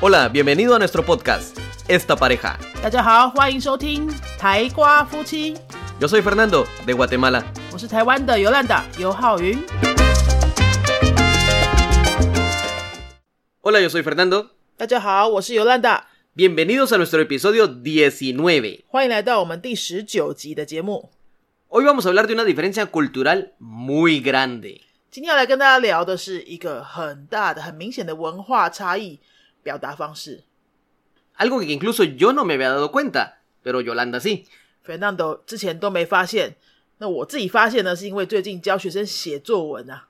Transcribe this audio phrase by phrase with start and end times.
[0.00, 2.56] Hola, bienvenido a nuestro podcast, Esta Pareja.
[2.82, 5.54] 大家好，欢迎收听台瓜夫妻，
[6.00, 7.44] Yo soy Fernando, de Guatemala.
[7.72, 9.58] 我是台湾的尤兰达尤浩云。
[13.62, 14.48] Hola, yo soy Fernando.
[14.76, 18.82] 大家好，我是尤兰达， Bienvenidos a nuestro episodio 19.
[18.88, 21.10] 欢迎来到我们第十九集的节目。
[21.68, 24.82] Hoy vamos a hablar de una diferencia cultural muy grande.
[25.10, 29.18] 今天要来跟大家聊的是一个很大的、很明显的文化差异
[29.63, 30.43] 表达方式。
[31.37, 34.45] Algo que incluso yo no me había dado cuenta, pero Yolanda sí.
[34.85, 36.55] Fernando 之前都没发现，
[36.97, 40.09] 那我自己发现呢，是因为最近教学生写作文啊。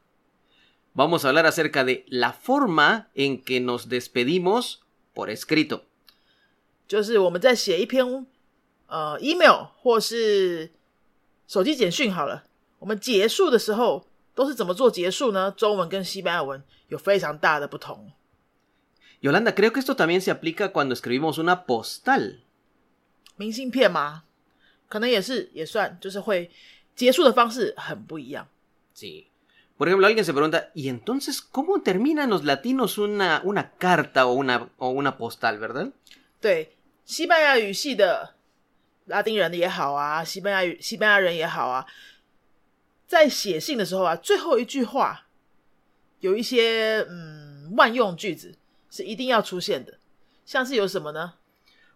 [0.94, 4.80] Vamos a hablar acerca de la forma en que nos despedimos
[5.14, 5.82] por escrito.
[6.88, 8.26] 就是我们在写一篇
[8.88, 10.72] 呃 email 或是
[11.48, 12.44] 手机简讯好了，
[12.80, 14.06] 我们结束的时候
[14.36, 15.54] 都是怎么做结束呢？
[15.56, 18.12] 中文跟西班牙文有非常大的不同。
[19.21, 22.41] Yolanda, creo que esto también se aplica cuando escribimos una postal.
[23.37, 24.25] 明信片吗？
[24.89, 26.51] 可能也是也算，就是会
[26.95, 28.49] 结束的方式很不一样。
[28.95, 29.27] Sí.
[29.77, 34.33] Por ejemplo, alguien se pregunta, ¿y entonces cómo terminan los latinos una, una carta o
[34.33, 35.93] una, o una postal, verdad?
[36.41, 38.37] 对，西班牙语系的
[39.05, 41.87] 拉丁人也好啊，西班牙语西班牙人也好啊，
[43.07, 45.27] 在写信的时候啊，最后一句话
[46.21, 48.55] 有一些嗯万用句子
[48.92, 49.98] 是一定要出现的，
[50.46, 51.34] 像是有什么呢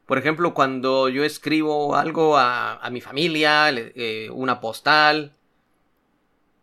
[0.08, 5.34] ？Por ejemplo, cuando yo escribo algo a, a mi familia, eh, una postal,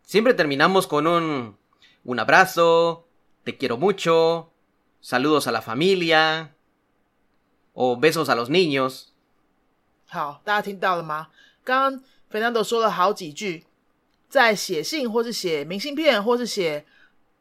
[0.01, 1.55] siempre terminamos con un,
[2.03, 3.05] un abrazo,
[3.43, 4.49] te quiero mucho,
[5.01, 6.55] saludos a la familia,
[7.73, 9.09] o besos a los niños.
[10.07, 11.27] 好，大家听到了吗？
[11.63, 13.65] 刚刚 Fernando 说了好几句，
[14.29, 16.85] 在写信或是写明信片或是写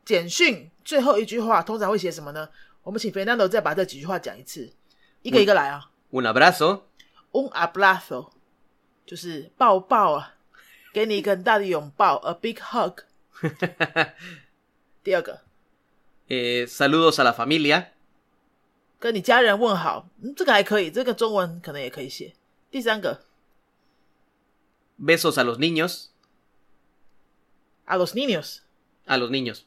[0.04, 2.48] 简讯，最后一句话通常会写什么呢？
[2.82, 4.72] 我们请 Fernando 再把这几句话讲一次，
[5.22, 5.90] 一个一个来啊。
[6.10, 6.82] Un abrazo,
[7.32, 8.30] Un abrazo，
[9.06, 10.34] 就是抱抱啊，
[10.92, 12.98] 给你一个很大的拥抱，a big hug。
[15.02, 15.40] 第二个
[16.28, 17.86] ，eh, saludos a la familia,
[18.98, 22.34] 跟你家人问好，嗯，这个还可以，这个中文可能也可以写。
[22.70, 23.24] 第三个
[25.00, 29.62] besos a los niños,，a los niños，a los niños,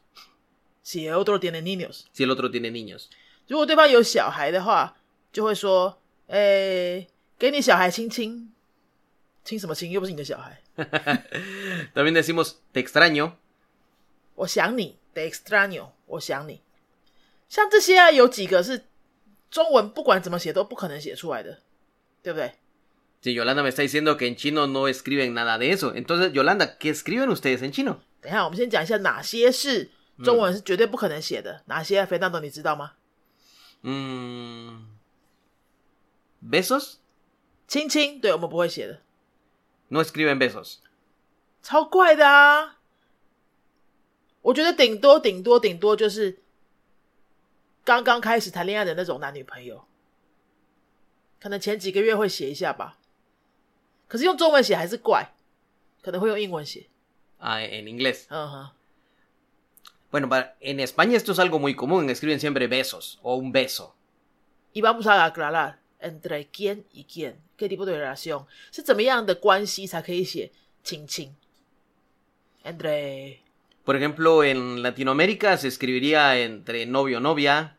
[0.84, 2.06] si el otro tiene niños。
[2.12, 3.08] si el otro tiene niños.
[3.48, 4.96] 如果对方有小孩的话，
[5.32, 7.08] 就会说，诶，
[7.38, 8.52] 给你小孩亲亲，
[9.44, 9.91] 亲什么亲？
[9.91, 10.62] 又不是你的小孩。
[11.94, 13.32] También decimos te extraño,
[14.36, 16.60] 我想你，de extraño，我想你。
[17.48, 18.86] 像这些啊，有几个是
[19.50, 21.58] 中文不管怎么写都不可能写出来的，
[22.22, 22.52] 对不对？
[23.22, 25.92] Si Yolanda me está diciendo que en chino no escriben nada de eso.
[25.94, 27.98] Entonces, Yolanda, ¿qué escriben ustedes en chino?
[28.22, 29.91] 等一下，我们先讲一下哪些是
[30.23, 32.05] 中文是绝对不可能写的，哪些啊？
[32.05, 32.93] 肥当董你知道吗
[33.81, 34.85] ？Mm,
[36.49, 36.95] ¿Besos?
[37.67, 39.01] 亲亲，对我们不会写的
[39.89, 40.77] ，No escriben besos.
[41.61, 42.77] 超怪的啊！
[44.43, 46.39] 我觉得顶多顶多顶多就是
[47.83, 49.85] 刚刚开始谈恋爱的那种男女朋友，
[51.41, 52.99] 可能前几个月会写一下吧。
[54.07, 55.33] 可是用中文写还是怪，
[56.03, 56.87] 可能会用英文写。
[57.39, 58.25] Ah, en inglés.
[58.29, 58.69] 嗯哼，
[60.15, 63.97] Bueno, para, en España esto es algo muy común, escriben siempre besos o un beso.
[64.71, 68.77] Y vamos a aclarar entre quién y quién, qué tipo de relación, es
[72.63, 73.43] Entre...
[73.83, 77.77] Por ejemplo, en Latinoamérica se escribiría entre novio-novia,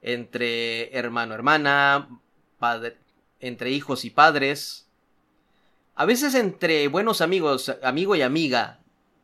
[0.00, 2.20] entre hermano-hermana,
[2.60, 2.98] padre,
[3.40, 4.86] entre hijos y padres.
[5.96, 8.78] A veces entre buenos amigos, amigo y amiga,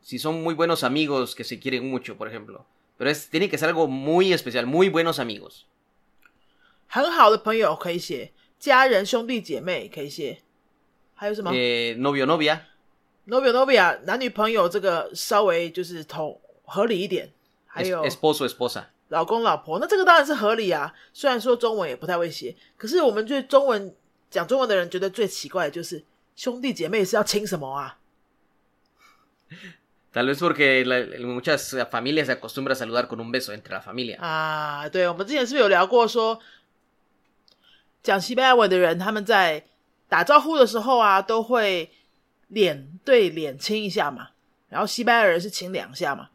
[0.05, 2.63] si son muy buenos amigos que se quieren mucho, por ejemplo.
[2.95, 5.65] Pero es, tiene que ser algo muy especial, muy buenos amigos.
[6.87, 10.43] 很好的朋友可以写，家人、兄弟姐妹可以写，
[11.15, 12.59] 还有什么、Eh, novio novia,
[13.25, 17.31] novio novia 男女朋友这个稍微就是同合理一点，
[17.65, 18.85] 还 es- 有 esposo esposa.
[19.07, 20.93] 老公老婆，那这个当然是合理啊。
[21.13, 23.95] 虽然说中文也不太会写，可是我们对中文
[24.29, 26.05] 讲中文的人觉得最奇怪的就是
[26.35, 27.97] 兄弟姐妹是要亲什么啊？
[30.15, 34.17] Tal vez porque la- muchas familias se acostumbran a saludar con un beso entre la familia.
[34.21, 36.39] 啊，对，我们之前是不是有聊过说，
[38.01, 39.65] 讲西班牙文的人他们在
[40.07, 41.91] 打招呼的时候啊，都会
[42.47, 44.29] 脸对脸亲一下嘛，
[44.69, 46.29] 然后西班牙人是亲两下嘛，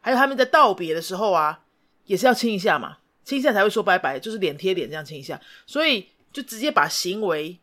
[0.00, 1.60] 还有他们在道别的时候啊，
[2.06, 7.58] 也是要亲一下嘛，亲一下才会说拜拜，就是脸贴脸这样亲一下，所以就直接把行为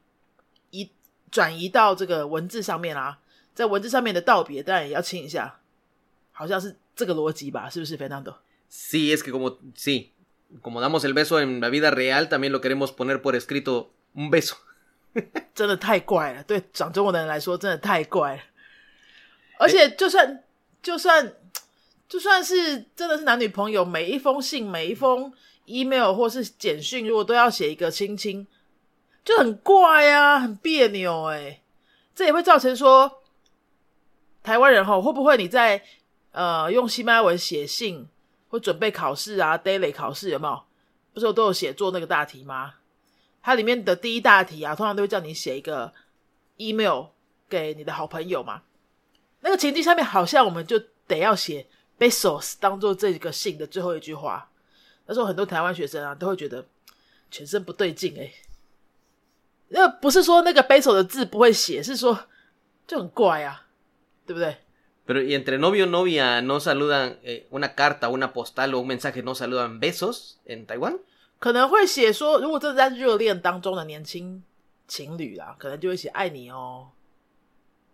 [0.69, 0.91] 移
[1.31, 3.17] 转移到这个文字上面啦、
[3.55, 5.61] 在文字上面的道别当然也要亲一下，
[6.43, 7.69] 好像是这个逻辑吧？
[7.69, 10.09] 是不是，Fernando？Sí, es que como, sí,
[10.61, 14.29] como damos el beso en la vida real, también lo queremos poner por escrito un
[14.29, 14.55] beso.
[15.55, 18.41] 真的太怪了，对讲中文的人来说真的太怪了。
[19.57, 20.43] 而且就算
[20.81, 21.33] 就算
[22.09, 25.31] 就算是真的是男女朋友，每一封信、每一封
[25.63, 28.45] email 或是简讯，如果都要写一个亲亲，
[29.23, 31.61] 就很怪啊，很别扭哎。
[32.13, 33.23] 这也会造成说，
[34.43, 35.81] 台湾人哈会不会你在
[36.33, 38.07] 呃用西班牙文写信
[38.49, 40.61] 或准备考试啊，daily 考试有没有？
[41.13, 42.75] 不是都有写作那个大题吗？
[43.41, 45.93] 它里面的第一大题啊，通常都会叫你写一个
[46.57, 47.07] email
[47.47, 48.63] 给你的好朋友嘛。
[49.41, 51.67] 那个情境下面好像我们就得要写
[51.99, 54.49] besos 当做这个信的最后一句话。
[55.05, 56.65] 那时候很多台湾学生啊都会觉得
[57.29, 58.31] 全身不对劲哎。
[59.67, 62.27] 那不是说那个 besos 的字不会写，是说
[62.87, 63.67] 就很怪啊，
[64.25, 64.57] 对不对
[65.06, 67.18] ？Pero y entre novio novia no saludan
[67.50, 71.00] una carta, una postal o un mensaje no saludan besos en Taiwán.
[71.38, 74.42] 可能会写说，如果这是在热恋当中的年轻
[74.86, 76.88] 情侣啦，可能就会写爱你哦，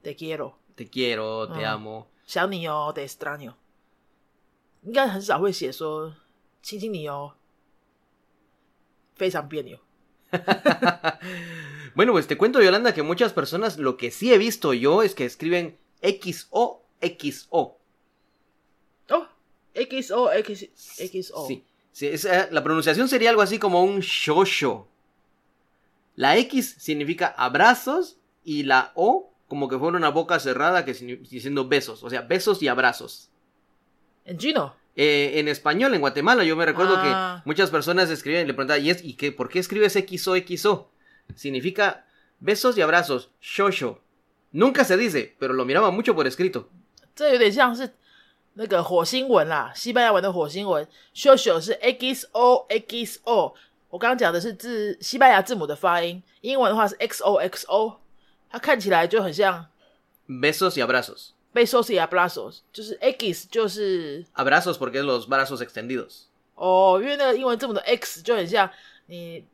[0.03, 3.53] te quiero，te quiero，te amo，想你哦，te extraño。
[4.83, 6.15] 应该很少会写说
[6.63, 7.33] 亲亲你哦，
[9.15, 9.79] 非常别扭。
[11.95, 15.27] bueno, pues te cuento, Yolanda, que muchas personas lo que sí he visto yo es que
[15.27, 17.78] escriben XO, XO.
[19.10, 19.28] Oh,
[19.74, 21.48] XO, X, XO.
[21.48, 21.66] Sí.
[22.02, 24.88] Eh, la pronunciación sería algo así como un shosho.
[26.16, 31.68] La X significa abrazos y la O como que fuera una boca cerrada que diciendo
[31.68, 33.32] besos, o sea, besos y abrazos.
[34.26, 34.76] ¿En chino?
[34.96, 37.42] Eh, en español, en Guatemala, yo me recuerdo que ah.
[37.46, 40.92] muchas personas escriben y le preguntaban, ¿y, es, ¿y qué, por qué escribes XO, XO?
[41.36, 42.06] Significa
[42.40, 44.02] besos y abrazos, shosho.
[44.52, 46.70] Nunca se dice, pero lo miraba mucho por escrito.
[48.54, 50.86] 那个火星文啦，西班牙文的火星文
[51.16, 53.56] ，shosho 是 x o x o。
[53.90, 58.00] 我刚刚讲的是字西班牙字母的发音，英文的话是 x o x o。
[58.50, 59.66] 它看起来就很像
[60.28, 61.30] besos y abrazos。
[61.54, 66.24] besos y abrazos 就是 x 就是 abrazos porque los brazos extendidos。
[66.56, 68.70] 哦，因为那个英文字母的 x 就很像
[69.06, 69.46] 你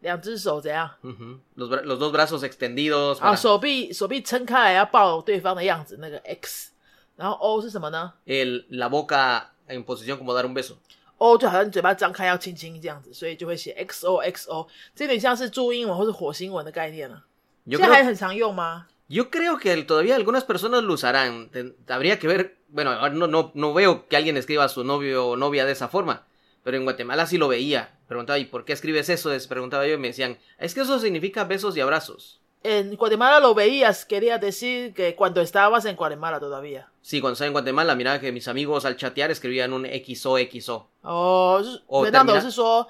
[0.00, 0.90] 两只手怎样？
[1.02, 3.18] 嗯哼，los los dos brazos extendidos。
[3.20, 6.70] 啊，手臂手臂撑开来要抱对方的样子，那个 x。
[7.17, 8.13] 然后 O 是什么呢？
[8.25, 17.23] el la boca en posición como dar un beso。O 就好像嘴巴张开要亲亲这样子，所以就会写 XO XO，这有点像是注音文或是火星文的概念了。
[17.65, 18.87] 现在还很常用吗？
[19.07, 21.49] Yo creo que todavía algunas personas lo usarán.
[21.87, 22.57] Habría que ver.
[22.69, 25.87] Bueno, no, no, no veo que alguien escriba a su novio o novia de esa
[25.87, 26.25] forma.
[26.63, 27.99] Pero en Guatemala sí lo veía.
[28.07, 29.29] Preguntaba, ¿y por qué escribes eso?
[29.29, 32.41] Les preguntaba yo y me decían, es que eso significa besos y abrazos.
[32.65, 36.89] En Guatemala lo veías, quería decir que cuando estabas en Guatemala todavía.
[37.01, 40.85] Sí, cuando estaba en Guatemala, miraba que mis amigos al chatear escribían un XO XO.
[41.01, 42.87] 哦，就是回到都是说，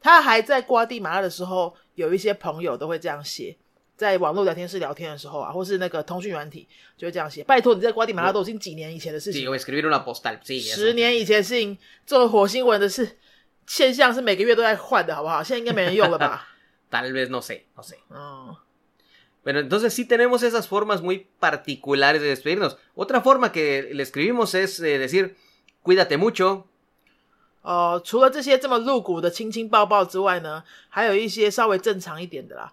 [0.00, 3.56] 他还在瓜地马拉的时候，有一些朋友都会这样写，
[3.96, 6.66] 在网络聊天室聊天的时候啊，或是那个通讯软体
[6.96, 7.44] 就会这样写。
[7.44, 9.40] 拜托，你在瓜地马拉都已经几年以前的事情。
[9.40, 10.40] Sí, o escribir una postal.
[10.42, 13.16] Sí, 十年以前的事情，做火星文的事
[13.68, 15.44] 现象是每个月都在换的，好不好？
[15.44, 16.48] 现在应该没人用了吧？
[16.90, 17.94] Tal vez no sé, no sé.
[18.10, 18.56] 嗯。
[19.46, 22.76] Pero entonces sí tenemos esas formas muy particulares de despedirnos.
[22.94, 25.36] Otra forma que le escribimos es eh, decir,
[25.82, 26.66] cuídate mucho.
[27.62, 32.72] 哦，除了这些这么露骨的亲亲抱抱之外呢，还有一些稍微正常一点的啦，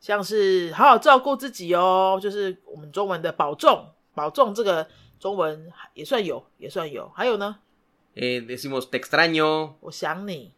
[0.00, 4.88] 像是好好照顾自己哦，就是我们中文的保重，保重这个
[5.18, 7.10] 中文也算有，也算有。
[7.14, 7.58] 还有呢？
[8.14, 9.74] Eh, decimos te extraño.
[9.80, 10.52] 我想你。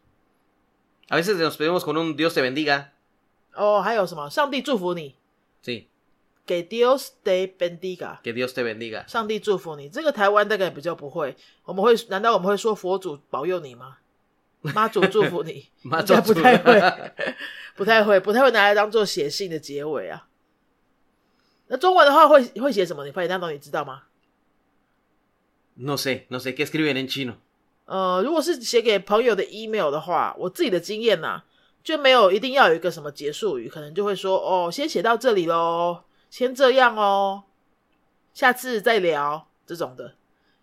[1.09, 2.87] A veces nos pedimos con un Dios te bendiga.
[3.53, 4.29] 哦，还有什么？
[4.29, 5.15] 上帝祝福你。
[5.68, 5.88] Sí.
[6.46, 8.20] Que Dios te bendiga.
[8.22, 9.06] Que Dios te bendiga.
[9.06, 9.90] 上帝祝福你。
[9.90, 11.36] 这个台湾大概比较不会。
[11.64, 13.98] 我们会难道我们会说佛祖保佑你吗？
[14.62, 15.68] 妈祖祝福你。
[15.84, 16.80] 妈祖不太会，
[17.76, 20.26] 不太会，不太会拿来当做写信的结尾啊。
[21.66, 23.04] 那中文的话会会写什么？
[23.04, 24.04] 你发现那种你知道吗
[25.74, 27.34] ？No sé, no sé qué escriben en chino.
[27.84, 31.42] 呃，如果是写给朋友的 email 的话，我自己的经验呐。
[31.87, 37.43] 就没有一定要有一个什么结束语，可能就会说哦，先写到这里喽，先这样哦，
[38.33, 40.15] 下次再聊这种的，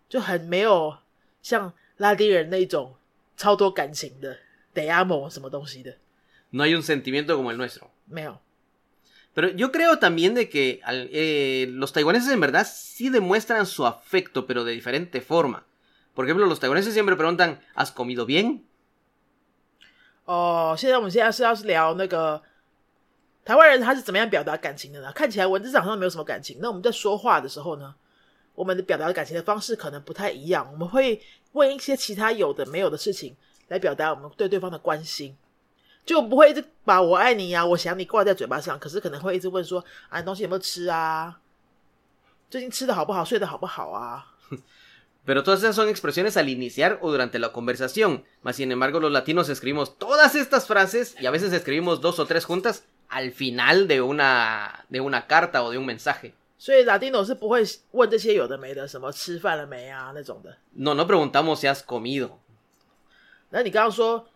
[0.09, 0.97] 就很没有
[1.43, 2.95] 像拉丁人那种
[3.37, 4.39] 超多感情的
[4.75, 5.97] de amo 什么东西的。
[6.51, 7.89] No hay un sentimiento como el nuestro。
[8.07, 8.39] 没有。
[9.33, 14.65] Pero yo creo también de que eh, los taiwaneses en verdad sí demuestran su afecto, pero
[14.65, 15.65] de diferente forma.
[16.15, 18.67] Por ejemplo, los taiwaneses siempre preguntan, ¿has comido bien?
[20.26, 22.42] 哦，现在我们现在是要是聊那个
[23.44, 25.12] 台湾人他是怎么样表达感情的呢？
[25.14, 26.58] 看起来文字上好像没有什么感情。
[26.60, 27.94] 那我们在说话的时候呢，
[28.56, 30.68] 我们的表达感情的方式可能不太一样。
[30.72, 33.36] 我们会问一些其他有的没有的事情
[33.68, 35.38] 来表达我们对对方的关心，
[36.06, 41.40] 就不会一直把我爱你呀、我想你挂在嘴巴上，可是可能会一直问说啊，东西有没有吃啊？
[42.50, 43.24] 最近吃的好不好？
[43.24, 44.34] 睡得好不好啊？
[45.25, 48.25] Pero todas esas son expresiones al iniciar o durante la conversación.
[48.43, 52.27] Mas sin embargo, los latinos escribimos todas estas frases y a veces escribimos dos o
[52.27, 56.35] tres juntas al final de una, de una carta o de un mensaje.
[56.59, 60.59] 所以拉丁诺是不会问这些有的没的，什么吃饭了没啊那种的。
[60.73, 62.33] No, no preguntamos si has comido.
[63.49, 64.29] 那你刚刚说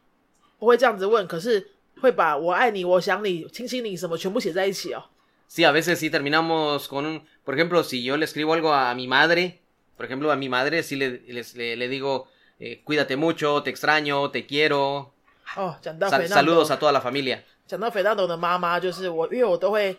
[0.59, 5.05] 不会这样子问，可是会把我爱你、我想你、亲亲你什么全部写在一起哦。
[5.49, 7.23] Sí, a veces sí terminamos con un...
[7.45, 9.61] Por ejemplo, si yo le escribo algo a mi madre,
[9.99, 13.71] por ejemplo, a mi madre sí le, les- le, le digo, eh, cuídate mucho, te
[13.71, 15.13] extraño, te quiero.
[15.57, 17.41] 哦，讲到 Sal- 菲纳 saludos a toda la familia.
[17.67, 19.97] 讲到菲纳多的妈妈，就是我，因为我都会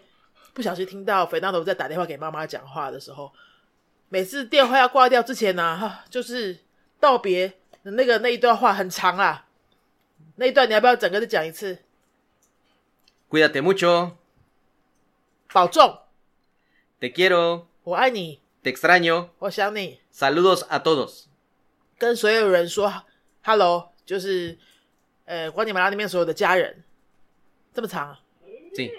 [0.54, 3.32] 不小心听到菲纳多在打电话给妈妈讲话的时候，
[4.10, 6.60] 每次电话要挂掉之前呢、哈，就是
[7.00, 7.48] 道别
[7.84, 9.46] 的那个那一段话很长啦。
[10.38, 11.80] 那一段你要不要整个再讲一次？
[13.30, 14.12] Cuídate mucho,
[15.52, 16.00] 保重，
[17.00, 19.29] te quiero, 我爱你， Te extraño.
[19.39, 21.25] 我想你，Saludos a todos.
[21.99, 22.93] 跟所有人说
[23.43, 24.59] “hello”，就是
[25.25, 26.85] 呃瓜地马拉那边所有的家人，
[27.73, 28.21] 这么长、啊。
[28.75, 28.91] Sí.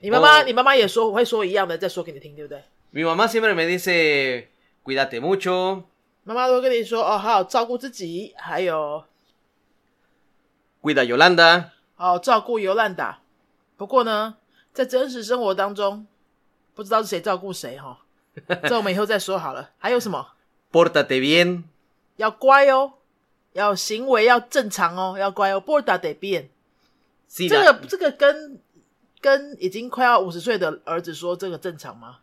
[0.00, 4.48] 你妈妈，哦你妈妈也说会说一样的，再说给你听，对不对？Mi mamá siempre me dice,
[4.84, 5.84] cuídate mucho,
[6.24, 9.04] 妈妈都会跟你说哦，好好照顾自己，还有
[10.82, 11.70] cuida a Yolanda.
[11.96, 13.20] 好好照顾尤兰达。
[13.76, 14.36] 不过呢，
[14.72, 16.06] 在真实生活当中，
[16.74, 18.03] 不知道是谁照顾谁哈、
[18.68, 19.70] 这我们以后再说好了。
[19.78, 20.34] 还有什么
[20.72, 21.64] ？？Portate bien.
[22.16, 22.94] 要乖哦，
[23.52, 26.16] 要行为要正常哦，要乖哦，Portate。
[26.16, 26.46] bien，
[27.28, 28.60] 这个这个跟
[29.20, 32.18] 跟已经快要五十岁的儿子说这个正常吗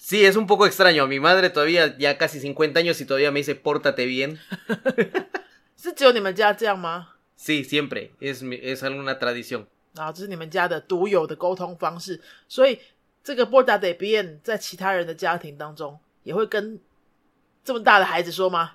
[0.00, 1.06] ？sí, es un poco extraño.
[1.06, 4.38] Mi madre todavía ya casi 50 años y todavía me dice, pórtate bien.
[5.76, 7.08] 是只有你们家这样吗
[7.38, 8.10] ？Sí, siempre.
[8.20, 9.66] Es, es alguna tradición.
[9.94, 12.80] 然后这是你们家的独有的沟通方式，所以
[13.23, 16.79] 这个波达得变在其他人的家庭当中也会跟
[17.63, 18.71] 这么大的孩子说吗？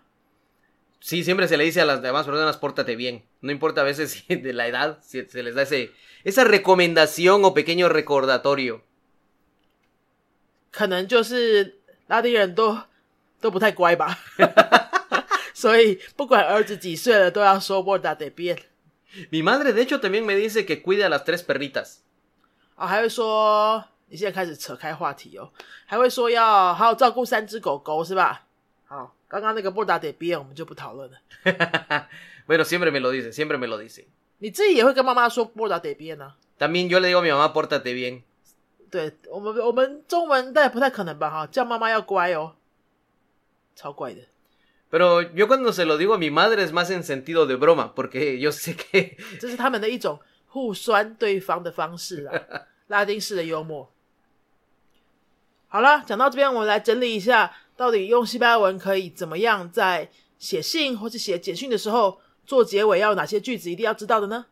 [1.00, 3.22] Sí, siempre se le dice a las demás personas, pórtate bien.
[3.40, 5.90] No importa a veces si de la edad, si se les da ese,
[6.22, 8.82] esa recomendación o pequeño recordatorio.
[10.70, 12.78] 可能就是拉丁人都
[13.40, 14.18] 都不太乖吧，
[15.52, 18.56] 所以不管儿子几岁了，都要说波 达得变
[19.30, 21.98] Mi madre, de hecho, también me dice que cuide a las tres perritas.
[22.76, 25.51] 啊、还会说 你现在开始扯开话题哦，
[25.85, 28.45] 还会说要好好照顾三只狗狗是吧？
[28.85, 31.17] 好，刚刚那个波达得变我们就不讨论了。
[32.47, 34.05] bueno, siempre me lo dice, siempre me lo dice.
[34.37, 38.21] 你自己也会跟妈妈说波达得变呢？También yo le digo a mi mamá, pórtate bien.
[38.89, 41.29] 对我们，我们中文但不太可能吧？
[41.29, 42.53] 哈，叫妈妈要乖哦，
[43.75, 44.21] 超怪的。
[44.89, 48.39] Pero yo cuando se lo digo a mi madre es más en sentido de broma, porque
[48.39, 53.91] yo sé que 这是他们的一种互酸对方的方式啊，拉丁式的幽默。
[55.69, 60.09] 好了，讲到这边，我们来整理一下，到底用西班牙文可以怎么样在
[60.39, 64.45] 写信或是写简讯的时候做结尾，要有哪些句子一定要知道的呢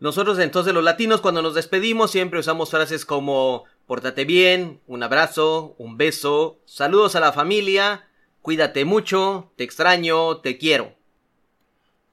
[0.00, 5.76] ？nosotros entonces los latinos cuando nos despedimos siempre usamos frases como pórtate bien, un abrazo,
[5.78, 8.02] un beso, saludos a la familia,
[8.42, 10.94] cuídate mucho, te extraño, te quiero.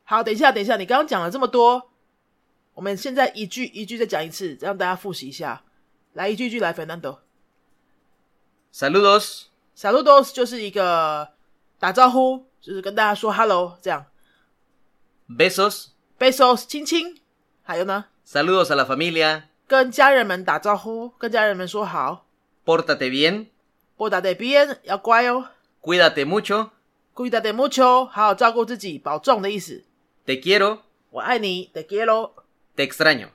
[0.06, 1.90] 好，等一下，等一下，你刚刚讲了这么多，
[2.75, 5.63] 我们现在一句一句再讲一次，让大家复习一下。
[6.12, 7.19] 来，一句一句来，Fernando。
[8.73, 9.45] Saludos,
[9.76, 11.31] Saludos 就是一个
[11.78, 14.07] 打招呼，就是跟大家说 hello 这样。
[15.28, 15.88] besos,
[16.19, 17.21] Besos 亲亲，
[17.62, 22.26] 还有呢， saludos a la familia, 跟家人们打招呼，跟家人们说好。
[22.64, 23.47] pórtate bien,
[23.97, 25.49] 波打得边要乖哦
[25.81, 26.71] cuídate mucho,
[27.14, 29.85] ，cuídate mucho，好好照顾自己，保重的意思。
[30.26, 32.33] te quiero, 我爱你，te quiero，
[32.76, 33.31] te extraño.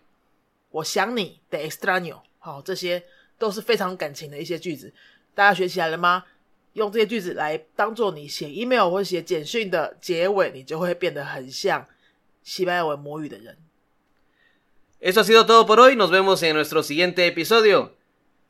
[0.69, 2.21] 我想你，te extraño。
[2.39, 3.03] 好，这些
[3.37, 4.93] 都是非常感情的一些句子，
[5.33, 6.25] 大家学起来了吗？
[6.73, 11.87] 用这些句子来当做你写 email 或写简讯的结尾，你就会变得很像
[12.41, 13.57] 西班牙文母语的人。
[14.99, 17.95] Eso ha sido todo por hoy, nos vemos en nuestro siguiente episodio.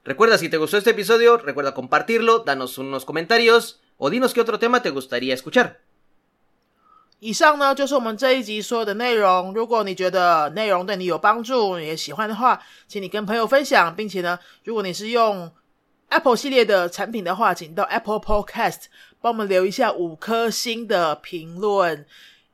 [0.05, 4.60] Recuerda, si te gustó este episodio, recuerda compartirlo, danos unos comentarios o dinos qué otro
[4.60, 5.82] tema te gustaría escuchar.
[7.20, 9.52] 以上呢就是我们这一集所有的内容。
[9.52, 15.50] 如果你觉得内容对你有帮助，也喜欢的话，请你跟朋友分享，并且呢，如果你是用
[16.10, 18.84] Apple 系列的产品的话，请到 Apple Podcast
[19.20, 22.06] 帮我们留一下五颗星的评论。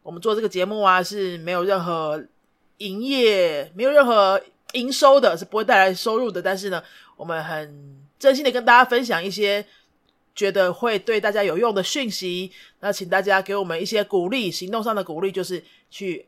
[0.03, 2.25] 我们做这个节目啊是没有任何
[2.79, 4.41] 营业、没有任何
[4.73, 6.43] 营收的，是不会带来收入的。
[6.43, 6.83] 但是呢，
[7.17, 9.65] 我们很真心的跟大家分享一些
[10.35, 12.51] 觉得会对大家有用的讯息，
[12.81, 16.27] 那请大家给我们一些鼓励，行动上的鼓励就是去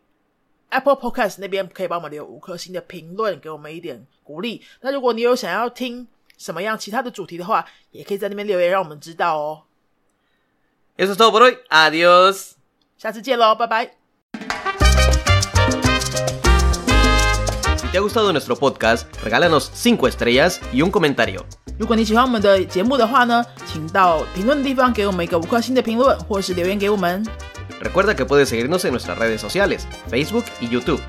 [0.70, 4.62] Apple Podcast 那边可以帮我们留五颗星的评论，给我们一点鼓励。
[4.80, 6.06] 那如果你有想要听
[6.38, 9.62] 什么样其他的主题的话，也可以在那边留言让我们知道哦。
[10.96, 11.58] Eso es todo por hoy.
[11.68, 12.52] Adiós.
[12.96, 14.05] 下次见喽，拜拜。
[17.95, 21.43] te ha gustado nuestro podcast, regálanos 5 estrellas y un comentario.
[21.77, 27.25] 如果你喜欢我们的节目的话呢，请到评论的地方给我们一个五颗星的评论，或是留言给我们。
[27.81, 30.99] Recuerda que puedes seguirnos en nuestras redes sociales, Facebook y YouTube.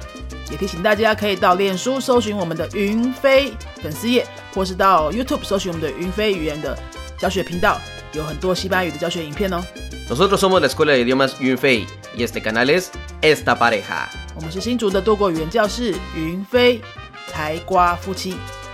[0.51, 3.53] 也提醒大家可以到脸书搜寻我们的云飞
[3.83, 6.79] 粉丝页，或是到 YouTube 搜寻我们的云飞语言的
[7.19, 7.79] 教学频道，
[8.13, 9.63] 有很多西班牙语的教学影片哦。
[10.09, 11.87] Nosotros somos la Escuela de Idiomas Yunfei
[12.18, 14.10] y este canal es Esta Pareja.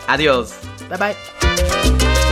[0.08, 0.54] Adiós.
[0.90, 2.23] Bye bye.